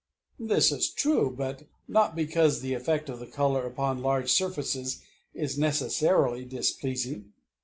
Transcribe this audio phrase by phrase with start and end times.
[0.39, 5.03] This is true, but not because the effect of the color upon large surfaces
[5.35, 7.33] is necessarily displeasing.